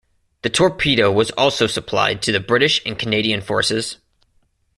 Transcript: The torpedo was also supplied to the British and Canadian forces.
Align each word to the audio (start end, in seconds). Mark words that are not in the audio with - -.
The 0.41 0.49
torpedo 0.49 1.11
was 1.11 1.29
also 1.37 1.67
supplied 1.67 2.23
to 2.23 2.31
the 2.31 2.39
British 2.39 2.81
and 2.87 2.97
Canadian 2.97 3.39
forces. 3.39 3.97